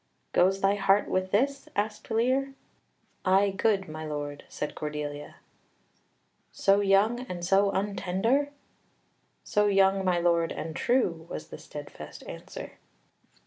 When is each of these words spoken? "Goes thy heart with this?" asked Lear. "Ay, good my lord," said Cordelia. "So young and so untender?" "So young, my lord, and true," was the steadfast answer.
"Goes 0.33 0.61
thy 0.61 0.73
heart 0.73 1.07
with 1.09 1.29
this?" 1.29 1.69
asked 1.75 2.09
Lear. 2.09 2.55
"Ay, 3.23 3.51
good 3.51 3.87
my 3.87 4.03
lord," 4.03 4.43
said 4.49 4.73
Cordelia. 4.73 5.35
"So 6.51 6.79
young 6.79 7.19
and 7.29 7.45
so 7.45 7.69
untender?" 7.69 8.49
"So 9.43 9.67
young, 9.67 10.03
my 10.03 10.17
lord, 10.19 10.51
and 10.51 10.75
true," 10.75 11.27
was 11.29 11.49
the 11.49 11.59
steadfast 11.59 12.23
answer. 12.27 12.79